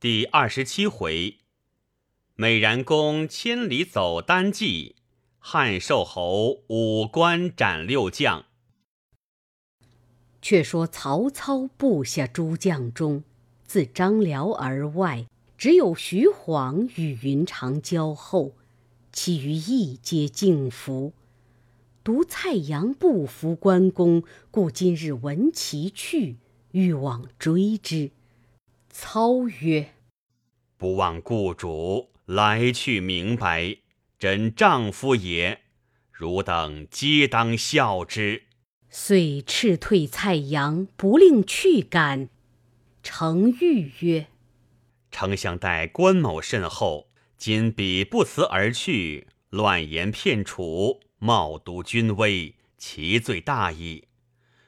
[0.00, 1.38] 第二十七回，
[2.36, 4.94] 美髯公千里走单骑，
[5.40, 8.44] 汉寿侯五关斩六将。
[10.40, 13.24] 却说曹操部下诸将中，
[13.64, 15.26] 自张辽而外，
[15.56, 18.54] 只有徐晃与云长交厚，
[19.12, 21.12] 其余亦皆敬服。
[22.04, 24.22] 独蔡阳不服关公，
[24.52, 26.36] 故今日闻其去，
[26.70, 28.12] 欲往追之。
[29.00, 29.94] 操曰
[30.76, 33.76] ：“不忘故主来去明白，
[34.18, 35.60] 真丈夫也，
[36.10, 38.42] 汝等皆当效之。”
[38.90, 42.28] 遂斥退蔡阳，不令去赶。
[43.00, 44.26] 程昱曰
[45.12, 54.08] ：“丞相待关某甚厚，今彼不辞而去，乱言骗楚。”冒渎君威，其罪大矣。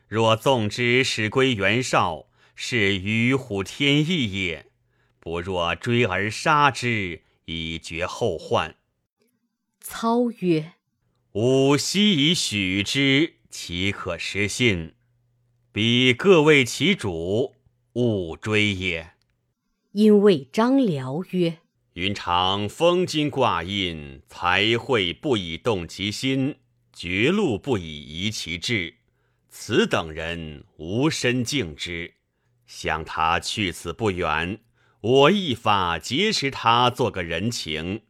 [0.06, 4.66] 若纵之，使归袁绍，是与虎添翼也。
[5.18, 8.76] 不若追而杀之，以绝后患。
[9.80, 10.72] 操曰
[11.32, 14.94] ：“吾昔以许之，岂可失信？
[15.72, 17.54] 彼各为其主，
[17.94, 19.12] 勿追也。”
[19.92, 21.58] 因谓张辽曰。
[21.94, 26.56] 云长封金挂印，才会不以动其心，
[26.92, 28.94] 绝路不以移其志。
[29.48, 32.14] 此等人无身敬之，
[32.72, 34.60] 想他去此不远，
[35.00, 38.02] 我一法劫持他，做个人情。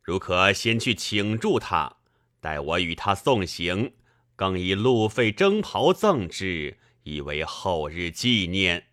[0.00, 1.96] 如可先去请住他，
[2.40, 3.94] 待我与他送行，
[4.36, 8.84] 更以路费征袍赠之，以为后日纪念。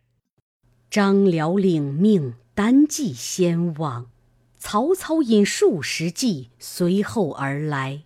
[0.89, 4.09] 张辽领命，单骑先往。
[4.57, 8.01] 曹操引数十骑随后而来，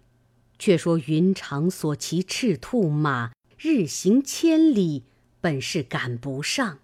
[0.60, 5.06] 却说云长所骑赤兔马日行千里，
[5.40, 6.80] 本是赶不上，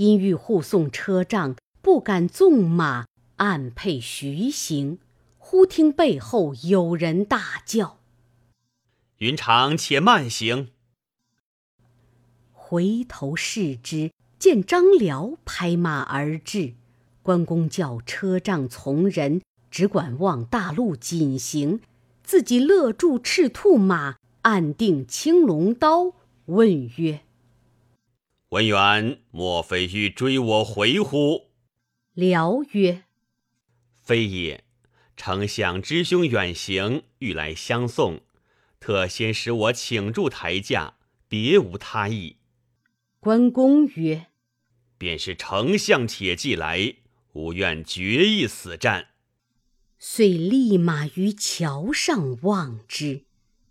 [0.00, 3.04] 因欲护送车仗，不敢纵马，
[3.36, 4.98] 暗配徐行。
[5.36, 7.98] 忽听背后有人大叫
[9.18, 10.70] ：“云长，且慢行！”
[12.50, 16.72] 回头视之，见张辽拍马而至。
[17.22, 21.82] 关公叫车仗从人，只管望大路紧行，
[22.22, 26.14] 自己勒住赤兔马，暗定青龙刀，
[26.46, 27.20] 问曰
[28.50, 31.50] ：“文远，莫非欲追我回乎？”
[32.14, 33.04] 辽曰
[34.02, 34.64] ：“非也。
[35.16, 38.20] 丞相之兄远行，欲来相送，
[38.78, 40.96] 特先使我请住台驾，
[41.28, 42.36] 别无他意。”
[43.20, 44.26] 关公曰
[44.96, 46.96] ：“便是丞相铁骑来。”
[47.34, 49.10] 吾愿决一死战，
[50.00, 53.22] 遂立马于桥上望之，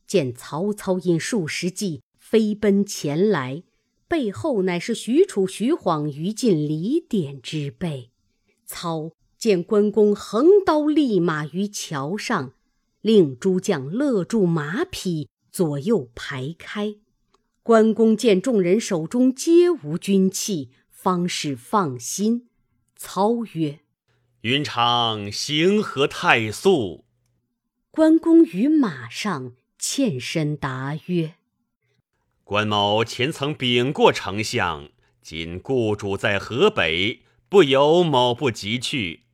[0.07, 3.63] 见曹操引数十骑飞奔前来，
[4.09, 8.09] 背后乃是许褚、徐晃、于禁、李典之辈。
[8.65, 12.53] 操见关公横刀立马于桥上，
[13.01, 16.95] 令诸将勒住马匹，左右排开。
[17.61, 22.49] 关公见众人手中皆无军器，方是放心。
[22.95, 23.79] 操曰
[24.41, 27.05] ：“云长行何太速？”
[27.91, 31.35] 关公于马上欠身答曰
[32.49, 34.89] ：“关某前曾禀过丞相，
[35.21, 39.25] 今故主在河北，不由某不急去。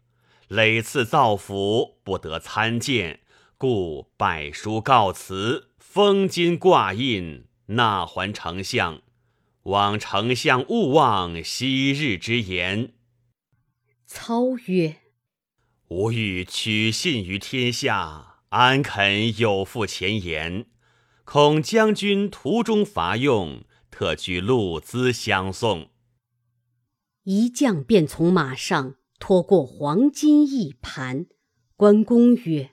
[0.50, 3.22] 累次造府，不得参见，
[3.58, 9.02] 故拜书告辞，封金挂印，纳还丞相。
[9.64, 12.92] 望丞相勿忘昔日之言。”
[14.06, 14.98] 操曰
[15.88, 20.66] ：“吾欲取信于天下，安肯有负前言？
[21.26, 25.90] 恐将军途中乏用，特具路资相送。”
[27.24, 31.26] 一将便从马上拖过黄金一盘。
[31.76, 32.72] 关公曰：“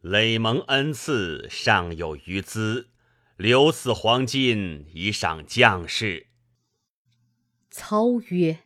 [0.00, 2.88] 累蒙恩赐，尚有余资，
[3.36, 6.28] 留此黄金以赏将士。”
[7.70, 8.60] 操曰。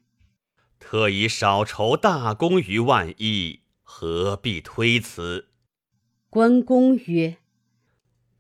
[0.79, 5.49] 特以少筹大功于万一，何必推辞？
[6.29, 7.39] 关公曰：“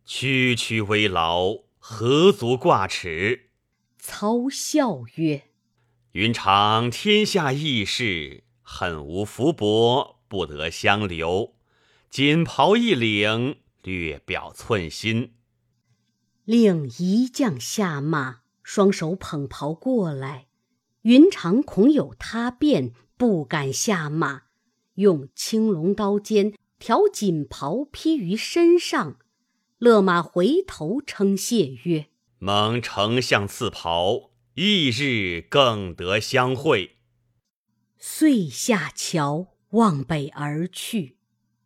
[0.04, 3.50] 区区微劳，何足挂齿？”
[3.98, 5.44] 操笑曰
[6.12, 11.54] ：“云长天下义士，恨无福薄，不得相留。
[12.10, 15.34] 锦袍一领，略表寸心。”
[16.44, 20.48] 令一将下马，双手捧袍过来。
[21.02, 24.42] 云长恐有他变，不敢下马，
[24.94, 29.18] 用青龙刀尖挑锦袍披于身上，
[29.82, 32.06] 勒马回头称谢曰
[32.38, 36.98] ：“蒙丞相赐袍，翌日更得相会。”
[37.98, 41.16] 遂下桥望北而去。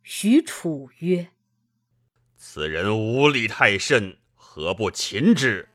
[0.01, 1.29] 许褚曰
[2.35, 5.69] ：“此人无礼太甚，何不擒之？”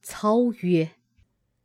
[0.00, 0.92] 操曰：“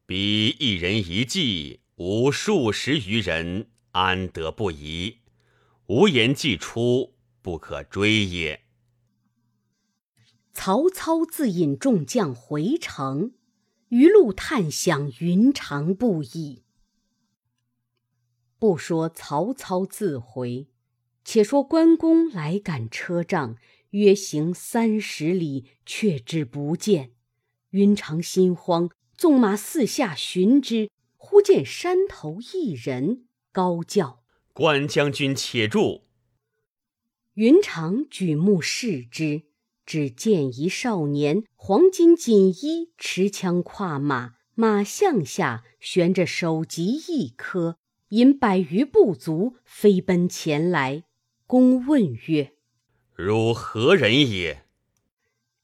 [0.08, 5.20] 彼一人一骑，吾数十余人，安得不疑？
[5.86, 7.14] 吾言既出，
[7.44, 8.62] 不可追也。”
[10.66, 13.34] 曹操自引众将回城，
[13.90, 16.64] 余路探想云长不已。
[18.58, 20.68] 不说曹操自回。
[21.24, 23.58] 且说关公来赶车仗，
[23.92, 27.12] 约行三十里，却至不见。
[27.70, 36.06] 云长心慌，纵马四下寻之，忽见山头一人，高叫：“关将军，且住！”
[37.36, 39.44] 云长举目视之，
[39.86, 47.78] 只见一少年，黄金锦衣，持枪跨马，马项下悬着首级一颗，
[48.10, 51.04] 引百余部卒飞奔前来。
[51.48, 52.54] 公问曰
[53.14, 54.64] ：“汝何人也？”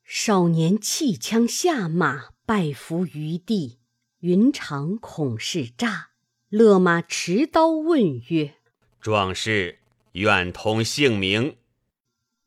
[0.05, 3.79] 少年弃枪下马，拜伏于地。
[4.19, 6.09] 云长恐是诈，
[6.49, 8.53] 勒马持刀问曰
[9.01, 9.79] ：“壮士，
[10.11, 11.55] 愿通姓名？”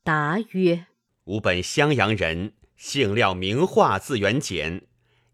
[0.04, 0.86] 答曰
[1.24, 4.82] ：“吾本襄阳人，姓廖，名化，字元简。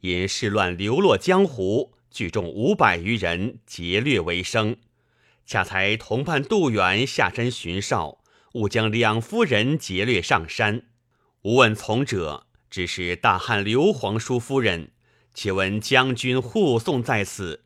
[0.01, 4.77] 因事乱流落江湖，聚众五百余人，劫掠为生。”
[5.45, 8.19] 恰才同伴杜远下山巡哨，
[8.53, 10.83] 误将两夫人劫掠上山。
[11.43, 14.93] 吾问从者，只是大汉刘皇叔夫人。
[15.35, 17.65] 且闻将军护送在此，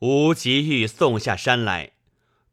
[0.00, 1.92] 吾急欲送下山来。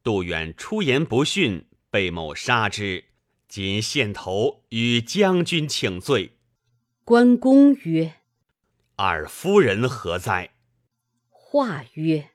[0.01, 3.05] 杜远出言不逊，被某杀之。
[3.55, 6.39] 今献头与将军请罪。
[7.03, 8.15] 关公曰
[8.97, 10.53] ：“二夫人何在？”
[11.29, 12.31] 话曰：“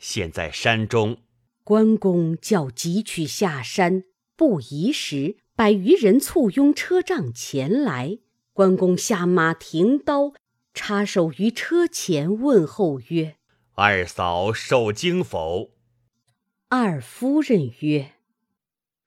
[0.00, 1.18] 现在山中。”
[1.64, 4.04] 关公叫急取下山，
[4.36, 8.20] 不疑时，百余人簇拥车仗前来。
[8.54, 10.32] 关公下马停刀，
[10.72, 13.36] 插手于车前，问候曰
[13.76, 15.72] ：“二嫂受惊否？”
[16.70, 18.12] 二夫人曰：“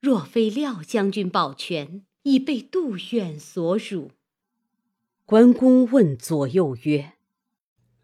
[0.00, 4.12] 若非廖将军保全，已被杜远所辱。”
[5.24, 7.14] 关公问左右曰：“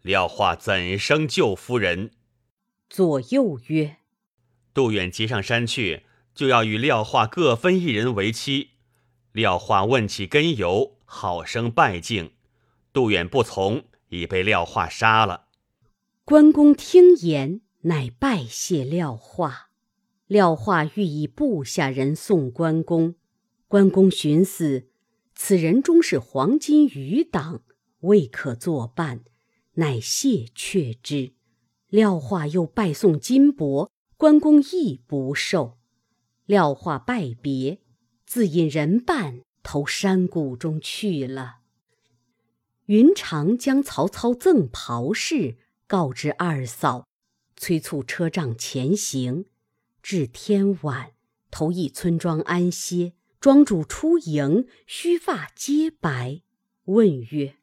[0.03, 2.11] 廖化怎生救夫人？”
[2.87, 3.97] 左右曰：
[4.73, 6.03] 杜远急上山去，
[6.35, 8.71] 就要与廖化各分一人为妻。
[9.31, 12.33] 廖化问起根由，好生拜敬。
[12.93, 15.47] 杜远不从，已被廖化杀了。
[16.23, 19.71] 关公听言，乃拜谢廖化。
[20.27, 23.15] 廖化欲以部下人送关公。
[23.67, 24.87] 关公寻思，
[25.35, 27.61] 此人终是黄金余党，
[28.01, 29.23] 未可作伴，
[29.73, 31.33] 乃谢却之。
[31.89, 33.89] 廖化又拜送金帛。
[34.17, 35.77] 关公亦不受，
[36.45, 37.81] 廖化拜别，
[38.25, 41.57] 自引人伴投山谷中去了。
[42.85, 47.05] 云长将曹操赠袍事告知二嫂，
[47.57, 49.45] 催促车仗前行。
[50.07, 51.13] 至天晚，
[51.49, 53.13] 投一村庄安歇。
[53.39, 56.41] 庄主出迎，须发皆白，
[56.83, 57.55] 问曰：“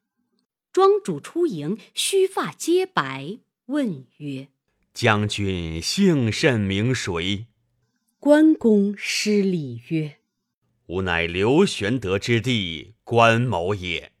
[0.73, 4.49] 庄主出迎，须发皆白，问曰。”
[4.93, 7.47] 将军姓甚名谁？
[8.19, 10.17] 关公施礼曰
[10.87, 14.11] ：“吾乃刘玄德之弟关某也。”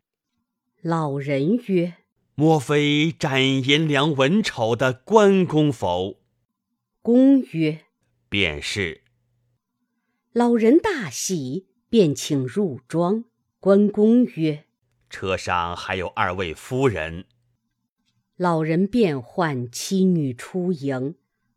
[0.81, 1.95] 老人曰
[2.35, 6.21] ：“莫非斩颜良文丑的关公否？”
[7.03, 7.81] 公曰
[8.33, 9.03] ：“便是。”
[10.33, 13.25] 老人大喜，便请入庄。
[13.59, 14.65] 关公曰
[15.07, 17.25] ：“车上还有二位夫人。”
[18.35, 21.13] 老人便唤妻女出迎，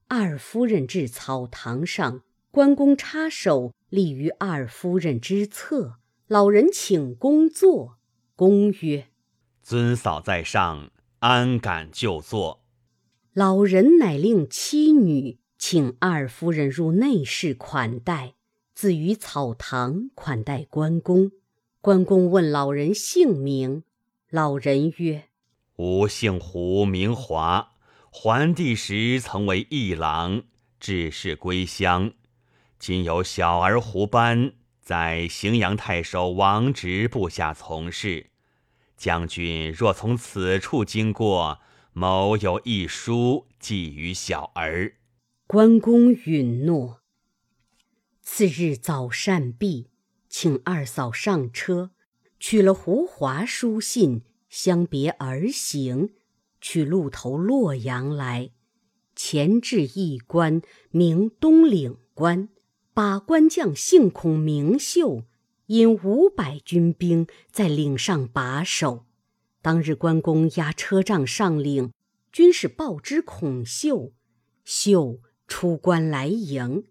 [0.08, 5.94] 二夫人至草堂上，关公插手立于二夫人之侧。
[6.26, 7.96] 老人请公坐，
[8.34, 9.08] 公曰
[9.64, 10.90] ：“尊嫂在上，
[11.20, 12.62] 安敢就坐？”
[13.32, 18.34] 老人乃令妻女请二夫人入内室款待，
[18.74, 21.32] 自于草堂款待关公。
[21.80, 23.84] 关公问老人姓名，
[24.28, 25.28] 老人曰。
[25.76, 27.72] 吾姓胡，名华。
[28.10, 30.42] 桓帝时曾为议郎，
[30.80, 32.12] 致仕归乡。
[32.78, 38.30] 今有小儿胡班在荥阳太守王直部下从事。
[38.96, 41.60] 将军若从此处经过，
[41.92, 44.95] 某有一书寄于小儿。
[45.48, 47.02] 关公允诺。
[48.20, 49.90] 次日早膳毕，
[50.28, 51.92] 请二嫂上车，
[52.40, 54.22] 取了胡华书信。
[54.48, 56.14] 相别而行，
[56.60, 58.50] 去路头洛阳来。
[59.14, 62.48] 前至一关，名东岭关。
[62.92, 65.22] 把关将姓孔，名秀，
[65.66, 69.06] 引五百军兵在岭上把守。
[69.62, 71.92] 当日关公押车仗上岭，
[72.32, 74.12] 军士报知孔秀，
[74.64, 76.84] 秀出关来迎。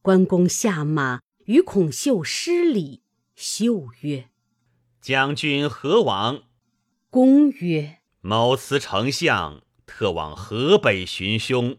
[0.00, 3.02] 关公下马，与孔秀施礼。
[3.36, 4.30] 秀曰
[5.00, 6.44] ：“将军何往？”
[7.10, 11.78] 公曰：“某辞丞相，特往河北寻兄。”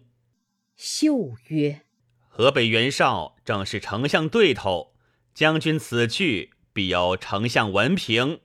[0.76, 1.82] 秀曰。
[2.28, 4.96] 河北袁绍正是丞相对头，
[5.36, 8.42] 将军此去必有丞相文凭。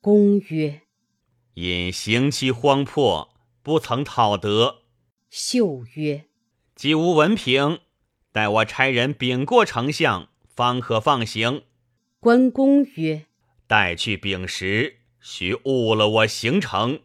[0.00, 0.82] 公曰
[1.54, 4.82] ：“因行期荒迫，不曾讨得。”
[5.30, 6.26] 秀曰
[6.76, 7.80] ：“既无文凭，
[8.32, 11.64] 待我差人禀过丞相，方可放行。”
[12.20, 13.24] 关公曰
[13.66, 17.00] ：“待去禀时，须误了我行程。”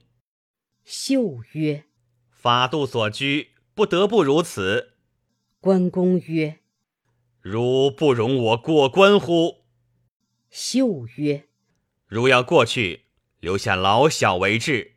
[0.84, 1.86] 秀曰
[2.30, 4.96] ：“法度所拘，不得不如此。”
[5.62, 6.60] 关公曰
[7.40, 9.64] ：“如不容我过关乎？”
[10.52, 11.48] 秀曰
[12.08, 13.06] ：“如要过去，
[13.40, 14.96] 留下老小为质。”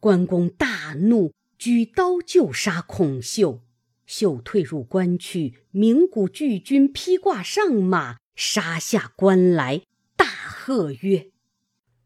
[0.00, 3.60] 关公大怒，举刀就杀孔秀。
[4.06, 9.82] 秀退入关去，鸣鼓拒军，披挂上马，杀下关来，
[10.16, 11.30] 大喝曰：“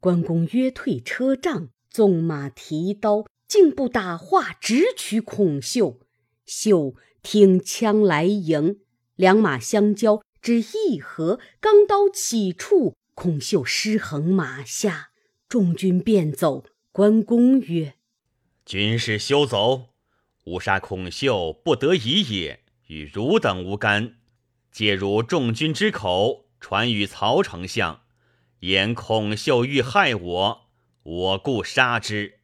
[0.00, 3.26] 关公约退车仗，纵马提刀。
[3.48, 6.00] 竟不打话，直取孔秀。
[6.44, 8.80] 秀挺枪来迎，
[9.16, 15.08] 两马相交，只一合，钢刀起处，孔秀失衡马下，
[15.48, 16.66] 众军便走。
[16.92, 17.94] 关公曰
[18.68, 19.94] ：“军士休走，
[20.44, 24.16] 吾杀孔秀，不得已也，与汝等无干。
[24.70, 28.02] 借汝众军之口，传与曹丞相，
[28.58, 30.60] 言孔秀欲害我，
[31.02, 32.40] 我故杀之。”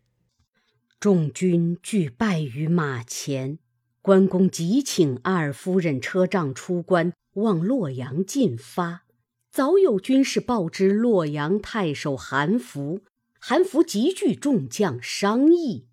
[0.98, 3.58] 众军俱败于马前，
[4.00, 9.02] 关公急请二夫人车仗出关，望洛阳进发。
[9.50, 13.02] 早有军士报知洛阳太守韩福，
[13.38, 15.88] 韩福急聚众将商议。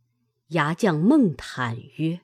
[0.52, 2.22] 牙将孟坦曰：“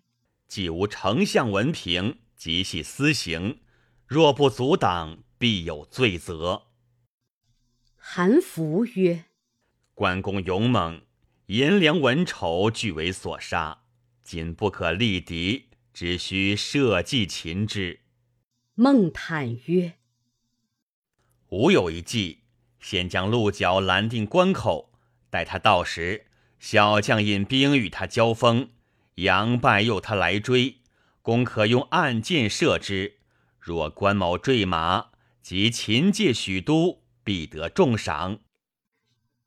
[0.47, 3.61] 既无丞相文凭，即系私刑，
[4.05, 6.67] 若不阻挡，必有罪责。”
[7.95, 9.25] 韩福曰
[9.95, 11.01] ：“关公勇猛。”
[11.47, 13.83] 颜良、文丑俱为所杀，
[14.21, 18.01] 今不可力敌，只需设计擒之。
[18.75, 19.93] 孟坦曰
[21.47, 22.41] ：“吾有一计，
[22.81, 24.91] 先将鹿角拦定关口，
[25.29, 26.26] 待他到时，
[26.59, 28.69] 小将引兵与他交锋，
[29.15, 30.77] 杨败诱他来追，
[31.21, 33.17] 公可用暗箭射之。
[33.59, 35.07] 若关某坠马，
[35.41, 38.39] 即擒借许都，必得重赏。”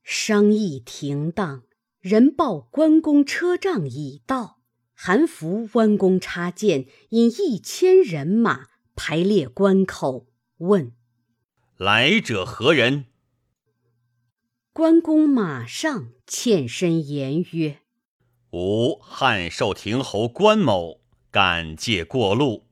[0.05, 1.65] 商议停当。
[2.01, 4.63] 人报关公车仗已到，
[4.95, 10.27] 韩福弯弓插箭，引一千人马排列关口，
[10.57, 10.93] 问
[11.77, 13.05] ：“来者何人？”
[14.81, 17.81] 关公马上欠身言曰
[18.53, 22.67] ：“吾汉寿亭侯关某，敢借过路。”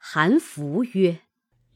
[0.00, 1.20] 韩福曰：“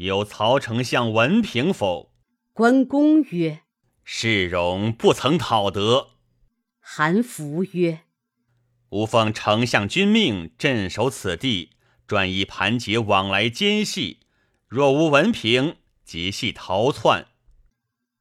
[0.01, 2.15] 有曹丞相文凭否？”
[2.55, 3.61] 关公曰
[4.03, 6.13] ：“世荣不曾讨得。”
[6.81, 8.05] 韩福曰
[8.89, 11.73] ：“吾奉丞相君命，镇守此地，
[12.07, 14.21] 专以盘结往来奸细。
[14.69, 17.27] 若无文凭，即系逃窜。”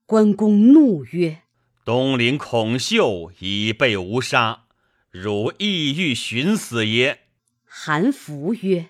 [0.05, 1.43] 关公怒曰
[1.85, 4.65] ：“东陵孔秀已被吾杀，
[5.09, 7.19] 汝意欲寻死也？”
[7.63, 8.89] 韩福曰：“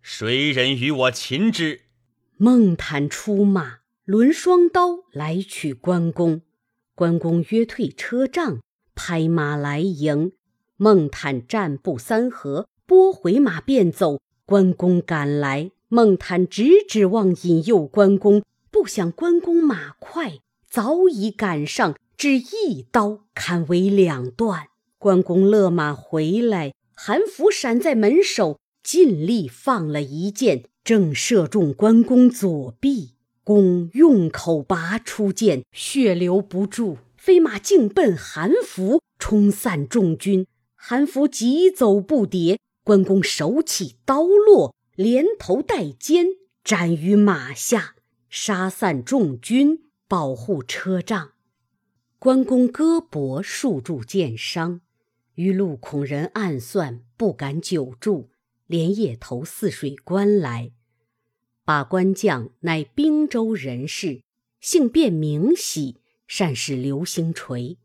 [0.00, 1.82] 谁人与我擒之？”
[2.38, 6.40] 孟坦出马，抡双刀来取关公。
[6.94, 8.60] 关公约退车仗。
[8.94, 10.32] 拍马来迎，
[10.76, 14.20] 孟坦战步三合，拨回马便走。
[14.44, 20.38] 关公赶来，孟坦直指望引诱关公，不想关公马快，
[20.68, 24.68] 早已赶上，只一刀砍为两段。
[24.96, 33.10] 关公勒马回来，韩福闪在门首，尽力放了一箭，正射中关公左臂。
[33.44, 36.96] 公用口拔出剑，血流不住。
[37.18, 40.46] 飞马径奔韩福，冲散众军。
[40.74, 46.26] 韩福急走不迭，关公手起刀落，连头带肩
[46.64, 47.96] 斩于马下，
[48.34, 51.32] 杀散众军，保护车仗。
[52.18, 54.80] 关公胳膊数处箭伤，
[55.34, 58.30] 余路恐人暗算，不敢久住，
[58.66, 60.72] 连夜投泗水关来。
[61.66, 64.22] 把关将乃滨州人士，
[64.62, 66.00] 姓卞名喜。
[66.26, 67.76] 善使流星锤，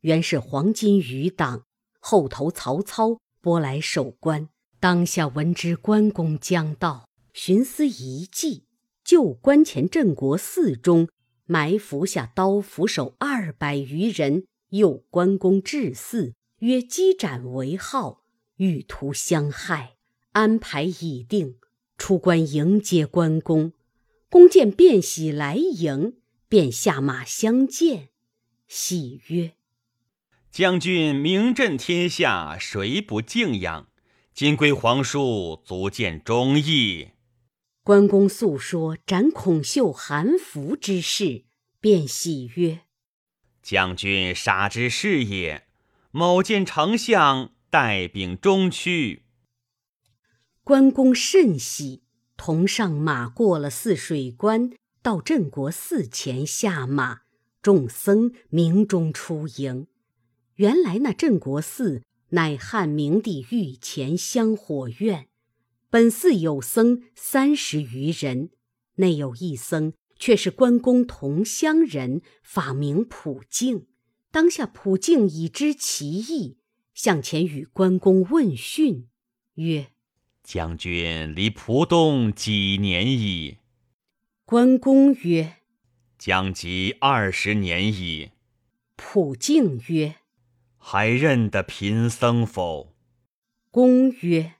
[0.00, 1.62] 原是黄巾余党，
[2.00, 4.48] 后投曹操，拨来守关。
[4.80, 8.64] 当下闻知关公将到，寻思一计，
[9.08, 11.08] 旧关前镇国寺中
[11.46, 18.20] 埋伏下刀斧手二百余人，诱关公至寺，约击斩为号，
[18.56, 19.94] 欲图相害。
[20.32, 21.56] 安排已定，
[21.96, 23.72] 出关迎接关公。
[24.28, 28.10] 公见卞喜来迎，便下马相见。
[28.66, 29.52] 喜曰
[30.52, 33.88] ：“将军名震天下，谁不敬仰？”
[34.34, 37.08] 今归皇叔，足见忠义。
[37.88, 41.46] 关公诉说斩孔秀、韩福之事，
[41.80, 42.80] 便喜曰
[43.64, 45.64] ：“将军杀之是也。
[46.10, 49.22] 某见丞相带兵中去。”
[50.62, 52.02] 关公甚喜，
[52.36, 57.20] 同上马过了泗水关，到镇国寺前下马，
[57.62, 59.86] 众僧鸣钟出迎。
[60.56, 62.02] 原来那镇国寺。
[62.32, 65.27] 乃汉明帝御前香火院，
[65.90, 68.50] 本寺有僧三十余人，
[68.96, 73.86] 内有一僧却是关公同乡人，法名普净。
[74.30, 76.58] 当下普净已知其意，
[76.92, 79.08] 向前与关公问讯，
[79.54, 79.86] 曰
[80.44, 83.56] ：“将军离蒲东几年矣？”
[84.44, 85.56] 关公曰
[86.18, 88.32] ：“将及二十年矣。”
[88.96, 90.16] 普净曰：
[90.76, 92.94] 还认得贫僧否？
[93.70, 94.56] 公曰：“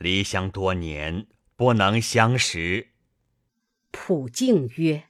[0.00, 2.88] 离乡多年，不能相识。”
[3.92, 5.04] 普净曰：“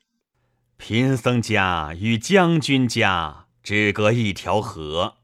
[0.76, 5.18] 贫僧家与将军家只隔一条河。”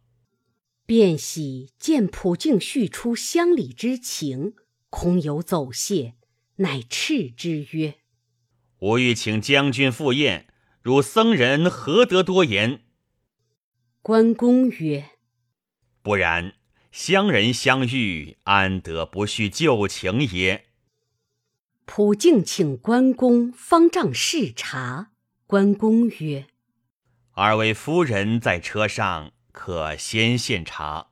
[0.87, 4.55] 卞喜见普净叙出乡里之情，
[4.89, 6.15] 空有走谢，
[6.57, 7.97] 乃斥之曰
[8.79, 10.47] ：“吾欲请将军赴宴，
[10.81, 12.83] 汝僧人何得多言？”
[14.01, 15.11] 关公曰：
[16.03, 16.55] 不然，
[16.99, 20.65] 乡人相遇，安得不叙旧情也？
[21.85, 25.11] 普净请关公方丈视察。
[25.47, 26.47] 关公曰
[27.37, 31.09] ：“二位夫人在车上，可先献茶。”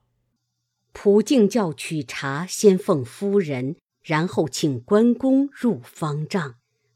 [0.95, 6.55] 普净叫取茶，先奉夫人，然后请关公入方丈。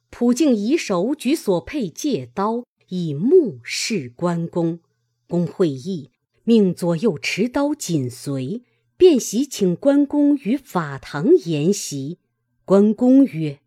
[0.08, 4.80] 普净以手举所佩戒刀，以目视关公。
[5.26, 6.10] 公会意。
[6.44, 8.62] 命左右持刀紧随，
[8.98, 12.18] 便喜请关公于法堂筵席。
[12.64, 13.60] 关公曰：“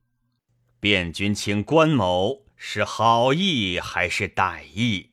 [0.82, 5.12] 卞君请关某是好意还是歹意？”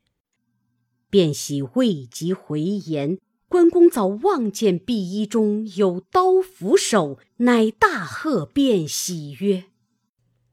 [1.08, 9.66] 卞喜未及回言，关公早望见碧衣中有刀斧手，乃大喝卞喜曰：“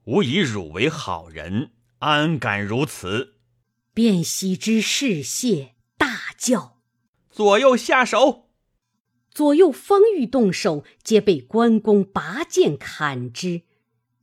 [0.05, 3.33] 吾以汝为好人，安敢如此？”
[3.95, 6.77] 卞喜之事谢，大叫。
[7.31, 8.44] 左右下手，
[9.35, 13.63] 左右方欲动手，皆被关公拔剑砍之。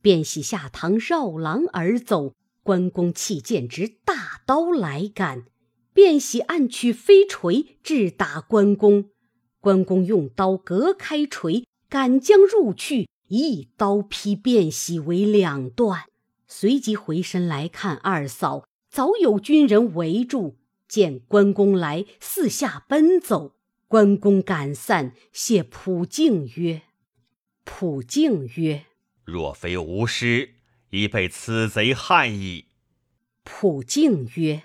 [0.01, 5.45] 卞喜下堂绕廊而走，关公弃剑执大刀来赶，
[5.93, 9.11] 卞喜暗取飞锤致打关公。
[9.59, 16.05] 关公用刀隔开锤，赶将入去，一刀劈卞喜为两段。
[16.47, 20.55] 随即回身来看二嫂，早有军人围住。
[20.87, 23.53] 见关公来，四下奔走。
[23.93, 26.81] 关公感散，谢普净曰
[27.63, 28.85] ：“普净曰，
[29.23, 30.55] 若非吾师，
[30.89, 32.69] 已被此贼害矣。”
[33.45, 34.63] 普净曰：“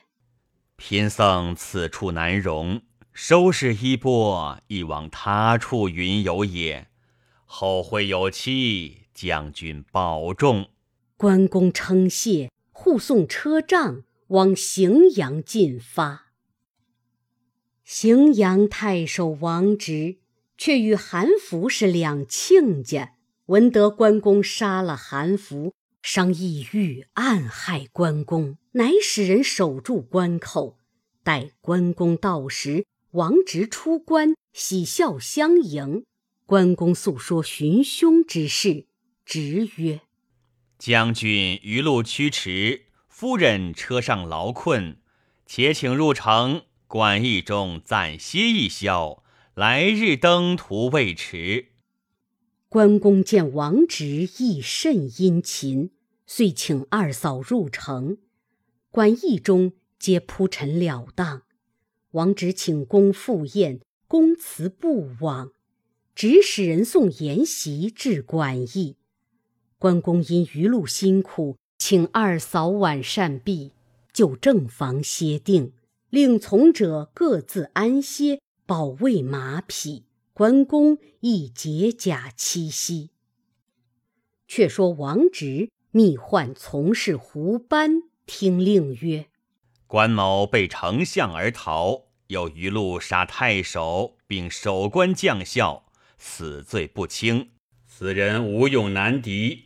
[0.76, 2.80] 贫僧此处难容，
[3.12, 6.88] 收拾衣钵，亦往他处云游也。
[7.44, 10.70] 后会有期，将军保重。”
[11.18, 14.04] 关公称谢，护送车仗。
[14.28, 16.27] 往荥阳进发。
[17.90, 20.18] 荥阳太守王直
[20.58, 23.14] 却与韩福是两亲家，
[23.46, 25.72] 闻得关公杀了韩福，
[26.02, 30.76] 商议欲暗害关公，乃使人守住关口。
[31.22, 36.04] 待关公到时，王直出关，喜笑相迎。
[36.44, 38.84] 关公诉说寻凶之事，
[39.24, 40.02] 直曰
[40.78, 44.98] ：“将军余路驱驰。”夫人车上劳困，
[45.46, 49.22] 且请入城馆驿中暂歇一宵，
[49.52, 51.66] 来日登途未迟。
[52.70, 55.90] 关公见王直亦甚殷勤，
[56.26, 58.16] 遂请二嫂入城。
[58.90, 61.42] 馆驿中皆铺陈了当，
[62.12, 65.52] 王直请公赴宴，公辞不往，
[66.14, 68.96] 只使人送筵席至馆驿。
[69.78, 71.58] 关公因余路辛苦。
[71.76, 73.72] 请二嫂晚膳毕，
[74.12, 75.74] 就正房歇定。
[76.10, 80.06] 令从者各自安歇，保卫马匹。
[80.32, 83.10] 关公亦解甲栖息。
[84.46, 89.26] 却说王直密唤从事胡班，听令曰
[89.88, 95.86] ：“关某被丞相而逃，又一路杀太守，并守关将校，
[96.18, 97.50] 死罪不轻。
[97.84, 99.64] 此人无勇难敌。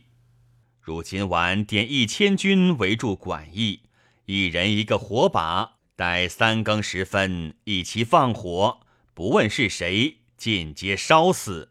[0.81, 3.81] 如今晚点一千军围住馆驿，
[4.25, 8.79] 一人一个火把，待三更时分一齐放火，
[9.13, 11.69] 不问是谁。”尽皆烧死，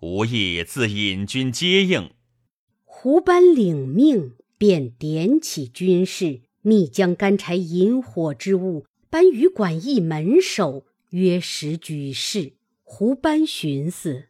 [0.00, 2.12] 无意自引军接应。
[2.84, 12.54] 胡班领命，便点起军士，密将干柴引火之物搬于馆驿门首，约时举事。
[12.82, 14.28] 胡班寻思：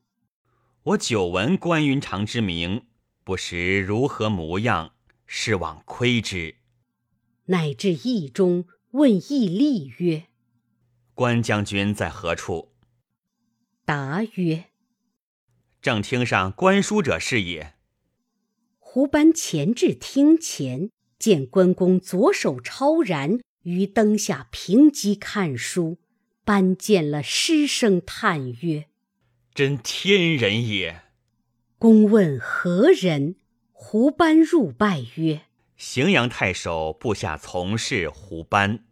[0.83, 2.87] 我久闻关云长之名，
[3.23, 4.95] 不识如何模样，
[5.27, 6.57] 是往窥之。
[7.45, 8.65] 乃至驿中
[8.97, 10.25] 问义利曰
[11.13, 12.73] ：“关将军在何处？”
[13.85, 14.65] 答曰
[15.83, 17.75] ：“正厅上观书者是也。”
[18.81, 25.99] 胡班前至厅前，见关公左手超然于灯下平机看书，
[26.43, 28.87] 班见了，失声叹曰
[29.53, 31.03] ：“真天人也！”
[31.79, 33.37] 公问何人，
[33.73, 35.43] 胡班入拜曰
[35.79, 38.85] ：“荥阳太守部下从事胡班。”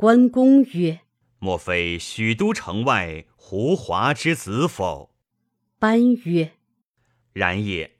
[0.00, 1.00] 关公曰
[1.40, 5.10] ：“莫非许都城外？”胡华之子否？
[5.78, 6.52] 班曰
[7.34, 7.98] ：“然也。”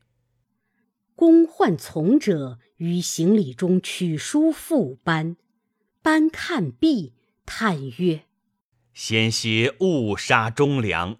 [1.15, 5.37] 公唤从者于行李中取书付班。
[6.01, 7.13] 班看毕，
[7.45, 8.23] 叹曰
[8.95, 11.19] ：“先歇误杀忠良。”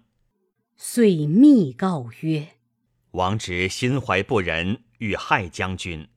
[0.75, 2.55] 遂密告曰
[3.11, 6.07] ：“王直心怀不仁，欲害将军，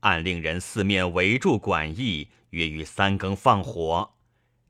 [0.00, 4.10] 暗令人四面围住馆驿，约于三更放火。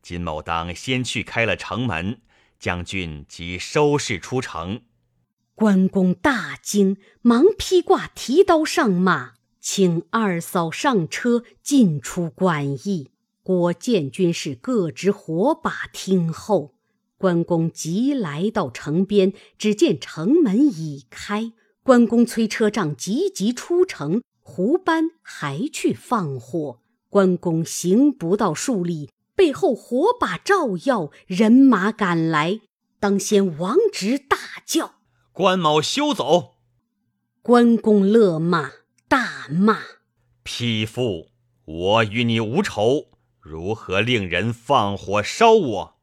[0.02, 2.20] 金某当先去开了城门。”
[2.60, 4.82] 将军即收拾出城，
[5.54, 13.12] 关公大惊，忙披挂提刀上马，请二嫂上车，进出馆驿。
[13.42, 16.74] 果见军士各执火把听候。
[17.16, 21.54] 关公即来到城边，只见城门已开。
[21.82, 24.20] 关公催车仗，急急出城。
[24.42, 26.79] 胡班还去放火。
[27.10, 29.10] 关公行不到数里。
[29.34, 32.60] 背后火把照耀，人马赶来。
[32.98, 34.96] 当先王直大叫
[35.32, 36.56] ：“关某休走！”
[37.40, 38.72] 关公勒马，
[39.08, 39.78] 大骂
[40.44, 41.28] ：“匹夫！
[41.64, 43.06] 我与你无仇，
[43.40, 45.94] 如何令人放火烧我？”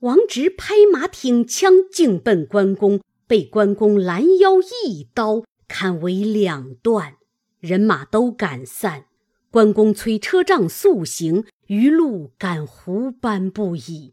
[0.00, 7.16] 王直拍马挺枪，径奔关公，被关公拦腰一刀砍为两段，
[7.60, 9.06] 人马都赶散。
[9.52, 11.44] 关公催车仗速行。
[11.68, 14.12] 余路感胡班不已，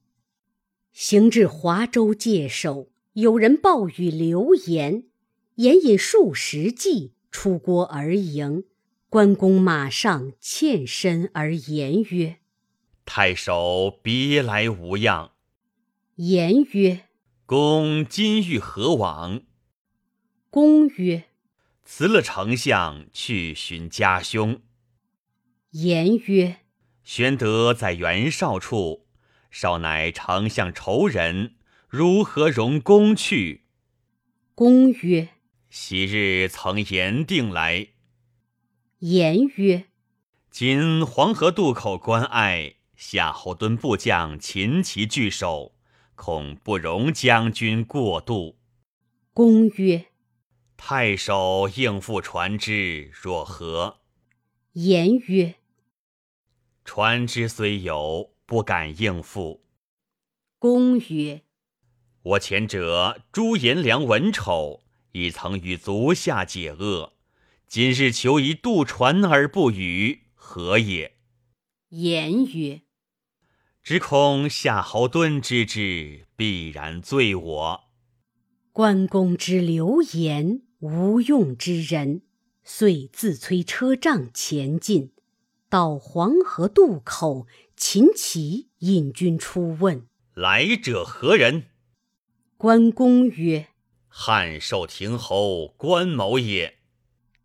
[0.94, 5.04] 行至华州界首，有人报与刘言，
[5.56, 8.64] 言引数十骑出郭而迎。
[9.10, 12.38] 关公马上欠身而言曰
[13.04, 15.32] ：“太守别来无恙。”
[16.16, 17.08] 言曰
[17.46, 19.42] ：“公今欲何往？”
[20.50, 21.26] 公曰
[21.84, 24.62] ：“辞了丞相，去寻家兄。”
[25.72, 26.58] 言曰。
[27.04, 29.06] 玄德在袁绍处，
[29.52, 31.56] 绍乃丞相仇人，
[31.88, 33.66] 如何容公去？
[34.56, 35.30] 公曰
[35.70, 37.90] ：“昔日曾言定来。”
[39.00, 39.86] 言曰
[40.50, 45.76] ：“今黄河渡口关隘，夏侯惇部将秦齐聚守，
[46.16, 48.58] 恐不容将军过渡。”
[49.34, 50.08] 公曰
[50.76, 54.00] ：“太守应付船只，若何？”
[54.74, 55.56] 言曰。
[56.92, 59.64] 船只虽有，不敢应付。
[60.58, 61.44] 公曰
[62.24, 67.14] ：“我前者朱颜良、文丑，已曾与足下解厄，
[67.68, 71.16] 今日求一渡船而不语，何也？”
[71.90, 72.82] 言曰
[73.84, 77.84] ：“只恐夏侯惇知之，必然罪我。”
[78.74, 82.24] 关公之流言无用之人，
[82.64, 85.12] 遂自催车仗前进。
[85.70, 87.46] 到黄河渡口，
[87.78, 91.68] 秦琪引军出问：“来者何人？”
[92.58, 93.68] 关公曰
[94.10, 96.80] ：“汉寿亭侯关某也。”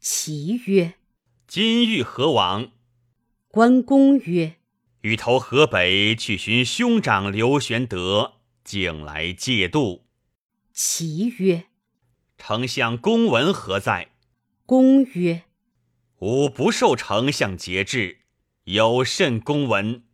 [0.01, 0.95] 齐曰
[1.47, 2.73] ：“今欲何往？”
[3.49, 4.57] 关公曰
[5.03, 10.07] ：“欲投河北去寻兄长刘玄德，竟来借渡。”
[10.73, 11.67] 齐曰
[12.39, 14.13] ：“丞相公文何在？”
[14.65, 15.43] 公曰：
[16.25, 18.21] 吾不受丞相节制，
[18.65, 20.05] 有甚公文？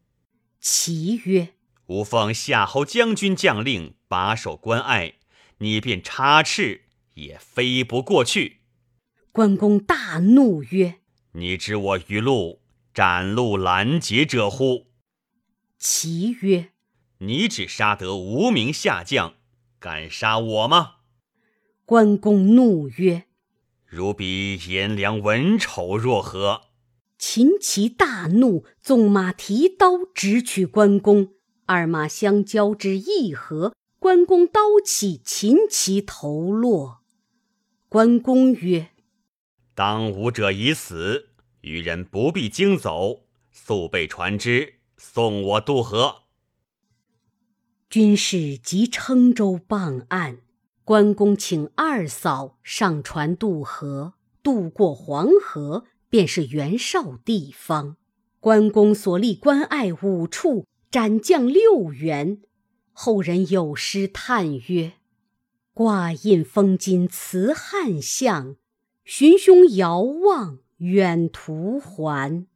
[0.58, 1.54] 齐曰
[1.86, 5.14] ：“吾奉夏侯将军将令，把守关隘，
[5.58, 8.62] 你便插翅也飞不过去。”
[9.30, 10.96] 关公大怒曰
[11.34, 12.60] ：“你知我于路
[12.92, 14.88] 斩路拦截者乎？”
[15.78, 16.72] 齐曰
[17.18, 19.34] ：“你只杀得无名下将，
[19.78, 20.96] 敢杀我吗？”
[21.86, 23.26] 关公怒曰
[23.90, 26.62] ：“如比颜良文丑若何？”
[27.18, 31.34] 秦琪大怒，纵马提刀直取关公。
[31.66, 37.02] 二马相交至一合，关公刀起，秦琪头落。
[37.88, 38.90] 关公曰：
[39.74, 41.28] 当武者已死，
[41.60, 46.22] 愚人不必惊走，速备船只，送我渡河。
[47.90, 50.38] 军士即称舟傍岸，
[50.84, 54.14] 关公请二嫂上船渡河。
[54.42, 57.96] 渡过黄河，便是袁绍地方。
[58.40, 62.40] 关公所立关隘五处，斩将六员。
[62.92, 64.94] 后人有诗叹曰
[65.74, 68.56] ：“挂印封金辞汉相。”
[69.04, 72.46] 寻兄遥望远途还，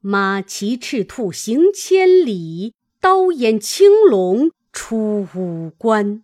[0.00, 6.22] 马骑赤兔行千里，刀眼青龙出五关。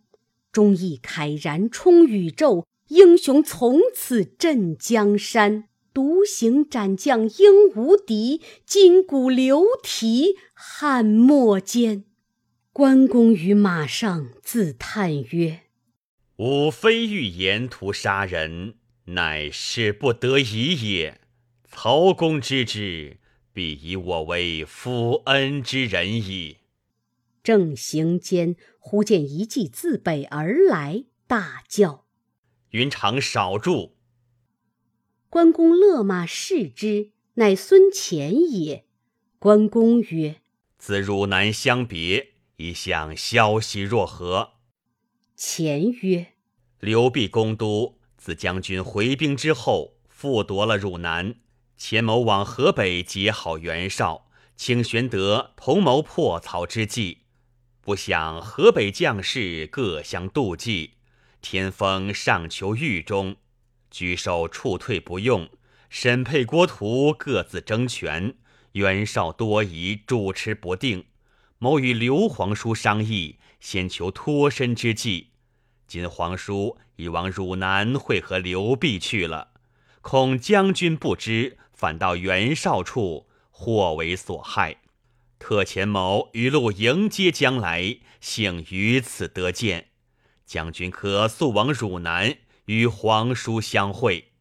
[0.52, 5.64] 忠义慨然冲宇宙，英雄从此镇江山。
[5.94, 12.04] 独行斩将应无敌，筋骨流涕汉末间。
[12.72, 15.62] 关公于马上自叹曰
[16.38, 18.76] ：“吾非欲沿途杀人。”
[19.08, 21.20] 乃是不得已也。
[21.64, 23.16] 曹公知之，
[23.52, 26.58] 必以我为夫恩之人矣。
[27.42, 28.54] 正行间，
[28.88, 32.06] 忽见一骑自北而来，大叫
[32.72, 33.98] ：“云长少住！”
[35.28, 38.86] 关公勒马视之，乃孙乾也。
[39.38, 40.40] 关公曰
[40.78, 44.52] ：“自汝南相别，一向消息若何？”
[45.36, 46.28] 乾曰
[46.80, 51.34] ：“刘辟公都。”自将军回兵之后，复夺了汝南。
[51.76, 57.24] 前某往河北结好袁绍，请玄德同谋破曹之计。
[57.88, 60.96] 不想河北将士各相妒忌，
[61.40, 63.36] 天风上求狱中，
[63.90, 65.48] 举手处退不用。
[65.88, 68.34] 审配、郭图各自争权，
[68.72, 71.06] 袁绍多疑，主持不定。
[71.56, 75.28] 某与刘皇叔商议，先求脱身之计。
[75.86, 79.52] 今皇叔已往汝南会合刘辟去了，
[80.02, 84.76] 恐将军不知，反到袁绍处，或为所害。
[85.38, 89.88] 特遣某一路迎接将来，幸于此得见。
[90.44, 94.32] 将军可速往汝南与皇叔相会。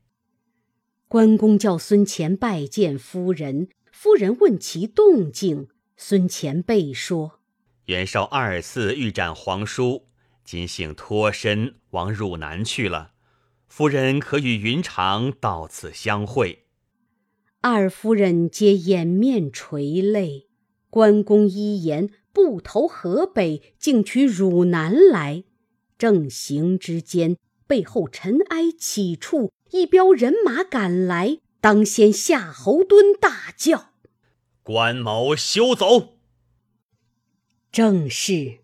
[1.08, 7.40] 关公叫孙乾拜见夫人，夫人问其动静，孙乾备说：
[7.86, 10.08] 袁绍二次欲斩皇叔。
[10.44, 13.12] 今幸脱身往汝南去了，
[13.68, 16.66] 夫人可与云长到此相会。
[17.60, 20.47] 二夫人皆掩面垂泪。
[20.98, 25.44] 关公一言不投河北，竟取汝南来。
[25.96, 31.38] 正行之间，背后尘埃起处，一彪人马赶来。
[31.62, 33.92] 当先夏侯惇大叫
[34.64, 36.16] ：“关某休走！”
[37.72, 38.62] 正是。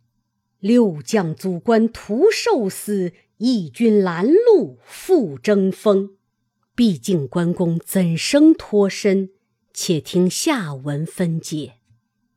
[0.57, 6.17] 六将阻关徒受死，义军拦路复争锋。
[6.73, 9.29] 毕竟关公怎生脱身？
[9.71, 11.75] 且听下文分解。